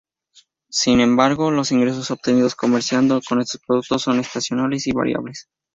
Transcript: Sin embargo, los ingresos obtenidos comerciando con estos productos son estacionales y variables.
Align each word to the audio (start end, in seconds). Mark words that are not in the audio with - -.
Sin 0.71 0.99
embargo, 0.99 1.51
los 1.51 1.71
ingresos 1.71 2.09
obtenidos 2.09 2.55
comerciando 2.55 3.21
con 3.29 3.39
estos 3.39 3.61
productos 3.61 4.01
son 4.01 4.19
estacionales 4.19 4.87
y 4.87 4.93
variables. 4.93 5.47